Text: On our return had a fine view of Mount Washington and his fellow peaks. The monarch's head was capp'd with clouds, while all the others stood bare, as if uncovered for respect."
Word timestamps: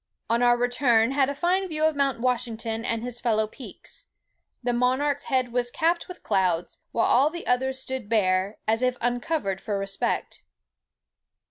On 0.31 0.41
our 0.41 0.57
return 0.57 1.11
had 1.11 1.29
a 1.29 1.35
fine 1.35 1.69
view 1.69 1.85
of 1.85 1.95
Mount 1.95 2.19
Washington 2.21 2.83
and 2.83 3.03
his 3.03 3.21
fellow 3.21 3.45
peaks. 3.45 4.07
The 4.63 4.73
monarch's 4.73 5.25
head 5.25 5.53
was 5.53 5.69
capp'd 5.69 6.07
with 6.07 6.23
clouds, 6.23 6.79
while 6.91 7.05
all 7.05 7.29
the 7.29 7.45
others 7.45 7.77
stood 7.77 8.09
bare, 8.09 8.57
as 8.67 8.81
if 8.81 8.97
uncovered 8.99 9.61
for 9.61 9.77
respect." 9.77 10.41